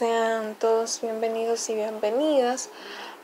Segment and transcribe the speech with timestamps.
[0.00, 2.70] Sean todos bienvenidos y bienvenidas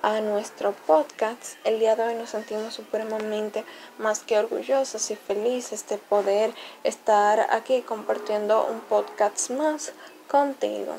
[0.03, 1.55] a nuestro podcast.
[1.65, 3.65] El día de hoy nos sentimos supremamente
[3.97, 6.53] más que orgullosos y felices de poder
[6.85, 9.95] estar aquí compartiendo un podcast más
[10.29, 10.99] contigo.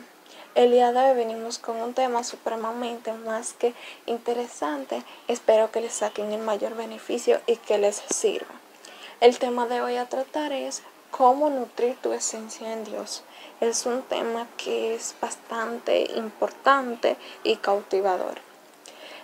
[0.55, 3.75] El día de hoy venimos con un tema supremamente más que
[4.07, 5.03] interesante.
[5.27, 8.55] Espero que les saquen el mayor beneficio y que les sirva.
[9.21, 10.81] El tema de hoy a tratar es
[11.11, 13.23] cómo nutrir tu esencia en Dios.
[13.59, 18.35] Es un tema que es bastante importante y cautivador.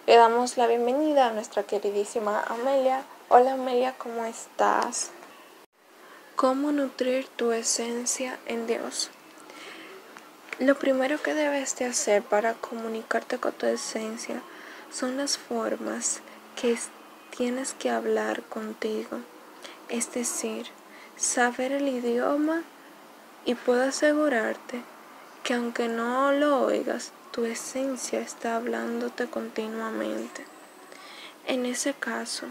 [0.07, 3.03] Le damos la bienvenida a nuestra queridísima Amelia.
[3.29, 5.11] Hola Amelia, ¿cómo estás?
[6.35, 9.11] ¿Cómo nutrir tu esencia en Dios?
[10.57, 14.41] Lo primero que debes de hacer para comunicarte con tu esencia
[14.91, 16.21] son las formas
[16.59, 16.75] que
[17.37, 19.19] tienes que hablar contigo.
[19.89, 20.65] Es decir,
[21.17, 22.63] saber el idioma
[23.45, 24.81] y puedo asegurarte
[25.43, 30.45] que aunque no lo oigas, tu esencia está hablándote continuamente.
[31.45, 32.47] En ese caso,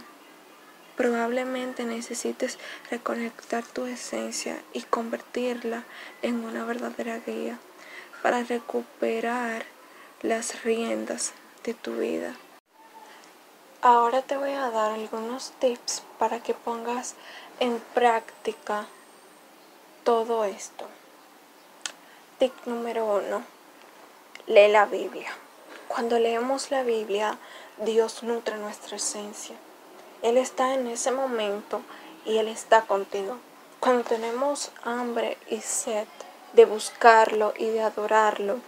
[0.97, 2.58] probablemente necesites
[2.91, 5.84] reconectar tu esencia y convertirla
[6.20, 7.59] en una verdadera guía
[8.22, 9.64] para recuperar
[10.20, 11.33] las riendas
[11.64, 12.36] de tu vida.
[13.81, 17.14] Ahora te voy a dar algunos tips para que pongas
[17.59, 18.86] en práctica
[20.05, 20.86] todo esto.
[22.39, 23.45] Tip número uno,
[24.47, 25.33] lee la Biblia.
[25.89, 27.39] Cuando leemos la Biblia,
[27.78, 29.56] Dios nutre nuestra esencia.
[30.22, 31.83] Él está en ese momento
[32.25, 33.39] y Él está contigo.
[33.81, 36.06] Cuando tenemos hambre y sed,
[36.53, 38.59] de buscarlo y de adorarlo,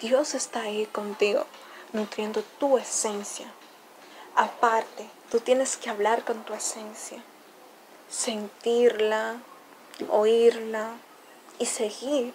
[0.00, 1.44] Dios está ahí contigo,
[1.92, 3.46] nutriendo tu esencia.
[4.34, 7.22] Aparte, tú tienes que hablar con tu esencia,
[8.08, 9.36] sentirla,
[10.08, 10.92] oírla
[11.58, 12.34] y seguir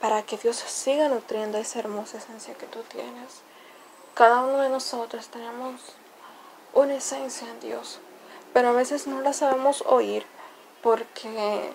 [0.00, 3.40] para que Dios siga nutriendo esa hermosa esencia que tú tienes.
[4.14, 5.80] Cada uno de nosotros tenemos
[6.72, 7.98] una esencia en Dios,
[8.52, 10.26] pero a veces no la sabemos oír
[10.82, 11.72] porque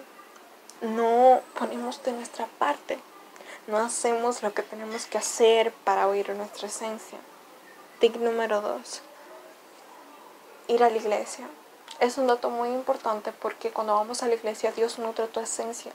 [0.81, 2.99] no ponemos de nuestra parte,
[3.67, 7.19] no hacemos lo que tenemos que hacer para oír nuestra esencia.
[7.99, 9.01] Tip número dos,
[10.67, 11.47] ir a la iglesia.
[12.01, 15.91] Es un dato muy importante porque cuando vamos a la iglesia Dios nutre tu esencia.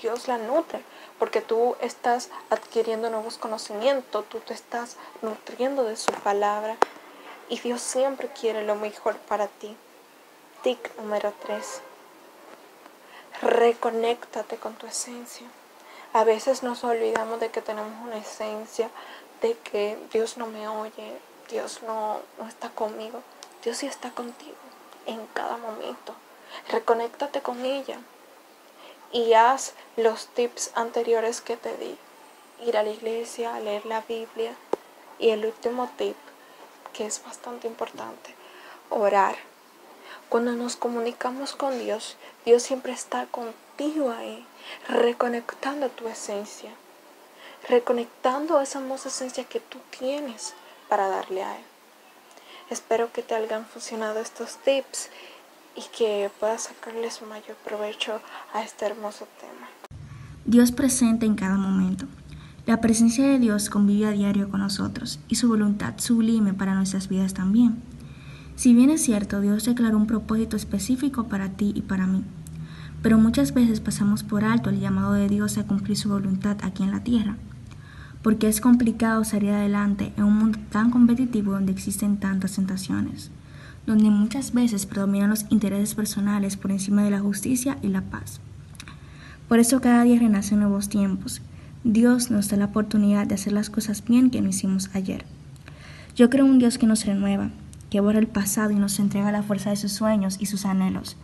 [0.00, 0.84] Dios la nutre
[1.18, 6.76] porque tú estás adquiriendo nuevos conocimientos, tú te estás nutriendo de su palabra
[7.48, 9.76] y Dios siempre quiere lo mejor para ti.
[10.62, 11.80] Tip número 3
[13.42, 15.48] reconéctate con tu esencia.
[16.12, 18.90] A veces nos olvidamos de que tenemos una esencia,
[19.40, 21.18] de que Dios no me oye,
[21.50, 23.22] Dios no, no está conmigo.
[23.64, 24.71] Dios sí está contigo
[25.06, 26.14] en cada momento.
[26.68, 27.98] Reconéctate con ella
[29.12, 31.96] y haz los tips anteriores que te di.
[32.64, 34.54] Ir a la iglesia, leer la Biblia
[35.18, 36.16] y el último tip,
[36.92, 38.34] que es bastante importante,
[38.90, 39.36] orar.
[40.28, 44.46] Cuando nos comunicamos con Dios, Dios siempre está contigo ahí,
[44.88, 46.70] reconectando tu esencia,
[47.68, 50.54] reconectando esa hermosa esencia que tú tienes
[50.88, 51.64] para darle a Él.
[52.72, 55.10] Espero que te hayan funcionado estos tips
[55.76, 58.18] y que puedas sacarle su mayor provecho
[58.54, 59.68] a este hermoso tema.
[60.46, 62.06] Dios presente en cada momento.
[62.64, 67.08] La presencia de Dios convive a diario con nosotros y su voluntad sublime para nuestras
[67.10, 67.82] vidas también.
[68.56, 72.24] Si bien es cierto, Dios declaró un propósito específico para ti y para mí,
[73.02, 76.82] pero muchas veces pasamos por alto el llamado de Dios a cumplir su voluntad aquí
[76.84, 77.36] en la tierra,
[78.22, 83.30] porque es complicado salir adelante en un mundo tan competitivo donde existen tantas tentaciones,
[83.86, 88.40] donde muchas veces predominan los intereses personales por encima de la justicia y la paz.
[89.48, 91.42] Por eso cada día renacen nuevos tiempos.
[91.84, 95.24] Dios nos da la oportunidad de hacer las cosas bien que no hicimos ayer.
[96.14, 97.50] Yo creo un Dios que nos renueva,
[97.90, 101.16] que borra el pasado y nos entrega la fuerza de sus sueños y sus anhelos,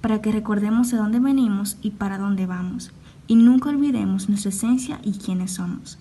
[0.00, 2.90] para que recordemos de dónde venimos y para dónde vamos,
[3.26, 5.98] y nunca olvidemos nuestra esencia y quiénes somos.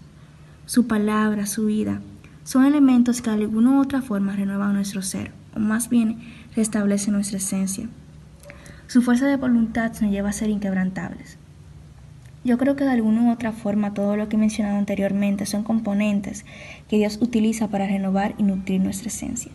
[0.68, 2.02] Su palabra, su vida,
[2.44, 6.18] son elementos que de alguna u otra forma renuevan nuestro ser, o más bien
[6.58, 7.88] restablecen nuestra esencia.
[8.88, 11.38] Su fuerza de voluntad nos lleva a ser inquebrantables.
[12.44, 15.64] Yo creo que de alguna u otra forma todo lo que he mencionado anteriormente son
[15.64, 16.44] componentes
[16.90, 19.54] que Dios utiliza para renovar y nutrir nuestra esencia.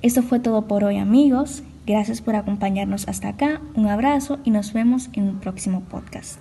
[0.00, 1.64] Esto fue todo por hoy amigos.
[1.88, 3.60] Gracias por acompañarnos hasta acá.
[3.74, 6.38] Un abrazo y nos vemos en un próximo podcast.